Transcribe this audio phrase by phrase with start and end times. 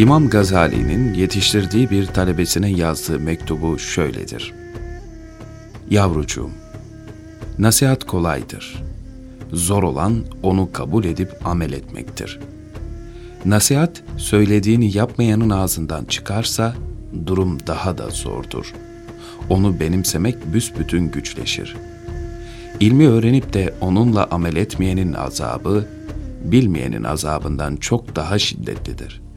[0.00, 4.54] İmam Gazali'nin yetiştirdiği bir talebesine yazdığı mektubu şöyledir.
[5.90, 6.50] Yavrucuğum,
[7.58, 8.82] nasihat kolaydır.
[9.52, 12.40] Zor olan onu kabul edip amel etmektir.
[13.44, 16.74] Nasihat söylediğini yapmayanın ağzından çıkarsa
[17.26, 18.74] durum daha da zordur.
[19.50, 21.76] Onu benimsemek büsbütün güçleşir.
[22.80, 25.86] İlmi öğrenip de onunla amel etmeyenin azabı,
[26.44, 29.29] bilmeyenin azabından çok daha şiddetlidir.''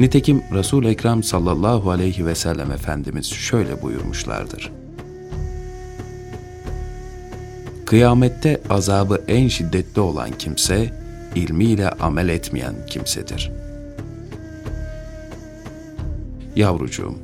[0.00, 4.72] Nitekim Resul Ekrem sallallahu aleyhi ve sellem Efendimiz şöyle buyurmuşlardır.
[7.86, 10.92] Kıyamette azabı en şiddetli olan kimse
[11.34, 13.52] ilmiyle amel etmeyen kimsedir.
[16.56, 17.14] Yavrucuğum,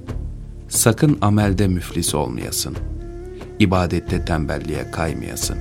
[0.68, 2.76] sakın amelde müflis olmayasın.
[3.58, 5.58] İbadette tembelliğe kaymayasın.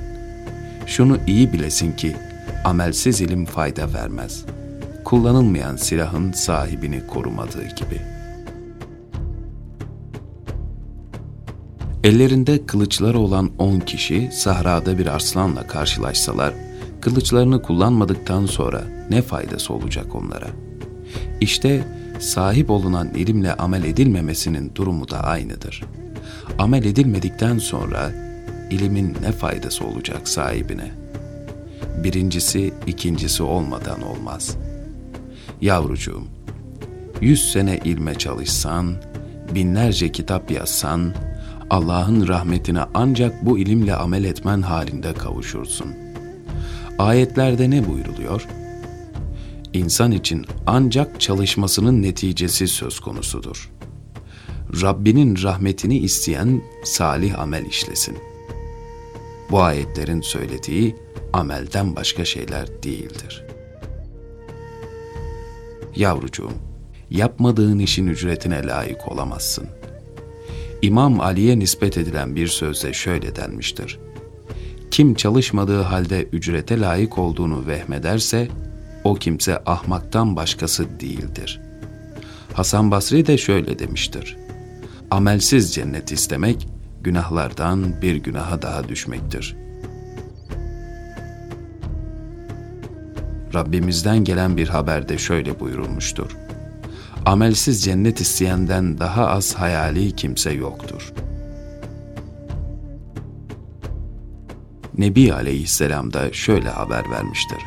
[0.88, 2.16] Şunu iyi bilesin ki
[2.66, 4.55] amelsiz ilim fayda vermez.''
[5.06, 8.02] Kullanılmayan silahın sahibini korumadığı gibi.
[12.04, 16.54] Ellerinde kılıçları olan on kişi sahrada bir arslanla karşılaşsalar,
[17.02, 20.48] kılıçlarını kullanmadıktan sonra ne faydası olacak onlara?
[21.42, 21.84] İşte
[22.20, 25.84] sahip olunan ilimle amel edilmemesinin durumu da aynıdır.
[26.60, 28.12] Amel edilmedikten sonra
[28.72, 30.92] ilimin ne faydası olacak sahibine?
[32.04, 34.75] Birincisi ikincisi olmadan olmaz.''
[35.62, 36.24] Yavrucuğum,
[37.22, 38.96] yüz sene ilme çalışsan,
[39.56, 41.14] binlerce kitap yazsan,
[41.70, 45.88] Allah'ın rahmetine ancak bu ilimle amel etmen halinde kavuşursun.
[47.00, 48.48] Ayetlerde ne buyruluyor?
[49.74, 53.72] İnsan için ancak çalışmasının neticesi söz konusudur.
[54.82, 58.18] Rabbinin rahmetini isteyen salih amel işlesin.
[59.52, 60.96] Bu ayetlerin söylediği
[61.34, 63.65] amelden başka şeyler değildir.''
[65.96, 66.54] Yavrucuğum,
[67.10, 69.68] yapmadığın işin ücretine layık olamazsın.
[70.82, 74.00] İmam Ali'ye nispet edilen bir sözde şöyle denmiştir.
[74.92, 78.48] Kim çalışmadığı halde ücrete layık olduğunu vehmederse,
[79.04, 81.62] o kimse ahmaktan başkası değildir.
[82.54, 84.38] Hasan Basri de şöyle demiştir.
[85.12, 86.68] Amelsiz cennet istemek,
[87.02, 89.65] günahlardan bir günaha daha düşmektir.''
[93.56, 96.38] Rabbimizden gelen bir haberde şöyle buyurulmuştur.
[97.26, 101.14] Amelsiz cennet isteyenden daha az hayali kimse yoktur.
[104.98, 107.60] Nebi aleyhisselam da şöyle haber vermiştir.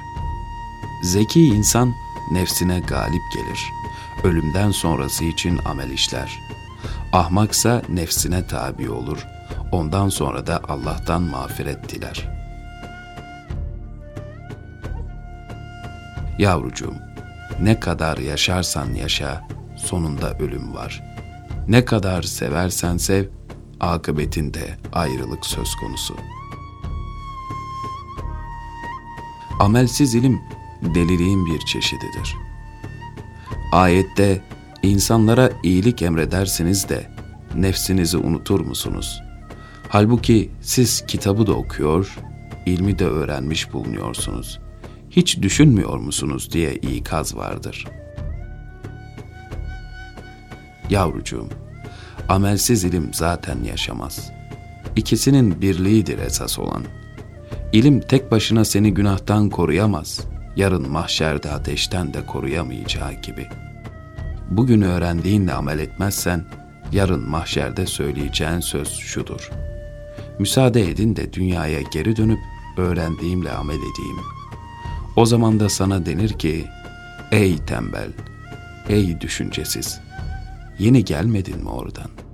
[1.03, 1.93] Zeki insan
[2.33, 3.61] nefsine galip gelir.
[4.25, 6.39] Ölümden sonrası için amel işler.
[7.13, 9.27] Ahmaksa nefsine tabi olur.
[9.73, 12.38] Ondan sonra da Allah'tan mağfiret diler.''
[16.39, 16.95] Yavrucuğum,
[17.63, 21.03] ne kadar yaşarsan yaşa, sonunda ölüm var.
[21.69, 23.25] Ne kadar seversen sev,
[23.81, 26.17] akıbetinde ayrılık söz konusu.
[29.61, 30.41] Amelsiz ilim,
[30.83, 32.37] deliliğin bir çeşididir.
[33.73, 34.43] Ayette,
[34.83, 37.11] insanlara iyilik emredersiniz de,
[37.55, 39.23] nefsinizi unutur musunuz?
[39.89, 42.19] Halbuki siz kitabı da okuyor,
[42.67, 44.68] ilmi de öğrenmiş bulunuyorsunuz.''
[45.19, 47.87] Hiç düşünmüyor musunuz diye ikaz vardır.
[50.91, 51.49] Yavrucuğum,
[52.29, 54.31] amelsiz ilim zaten yaşamaz.
[54.97, 56.85] İkisinin birliğidir esas olan.
[57.73, 60.21] İlim tek başına seni günahtan koruyamaz,
[60.57, 63.47] yarın mahşerde ateşten de koruyamayacağı gibi.
[64.51, 66.45] Bugün öğrendiğinle amel etmezsen,
[66.93, 69.51] yarın mahşerde söyleyeceğin söz şudur.
[70.39, 72.41] Müsaade edin de dünyaya geri dönüp
[72.77, 74.38] öğrendiğimle amel edeyim.''
[75.19, 76.65] O zaman da sana denir ki,
[77.33, 78.11] ey tembel,
[78.89, 80.01] ey düşüncesiz,
[80.79, 82.28] yeni gelmedin mi oradan?''